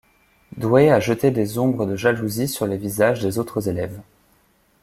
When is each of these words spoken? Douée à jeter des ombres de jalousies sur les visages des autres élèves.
Douée 0.57 0.89
à 0.91 0.99
jeter 0.99 1.29
des 1.29 1.59
ombres 1.59 1.85
de 1.85 1.95
jalousies 1.95 2.47
sur 2.47 2.65
les 2.65 2.77
visages 2.79 3.21
des 3.21 3.37
autres 3.37 3.69
élèves. 3.69 4.01